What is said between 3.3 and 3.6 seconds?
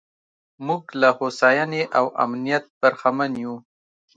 یو.